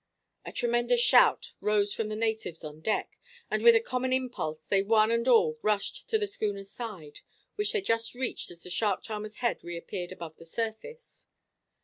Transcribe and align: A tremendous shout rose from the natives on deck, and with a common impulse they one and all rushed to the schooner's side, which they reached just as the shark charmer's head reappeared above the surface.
A 0.45 0.51
tremendous 0.51 0.99
shout 0.99 1.51
rose 1.61 1.93
from 1.93 2.09
the 2.09 2.15
natives 2.15 2.63
on 2.63 2.79
deck, 2.79 3.19
and 3.51 3.61
with 3.61 3.75
a 3.75 3.79
common 3.79 4.11
impulse 4.11 4.65
they 4.65 4.81
one 4.81 5.11
and 5.11 5.27
all 5.27 5.59
rushed 5.61 6.07
to 6.09 6.17
the 6.17 6.25
schooner's 6.25 6.71
side, 6.71 7.19
which 7.53 7.71
they 7.71 7.81
reached 8.15 8.47
just 8.47 8.49
as 8.49 8.63
the 8.63 8.71
shark 8.71 9.03
charmer's 9.03 9.35
head 9.45 9.63
reappeared 9.63 10.11
above 10.11 10.37
the 10.37 10.45
surface. 10.47 11.27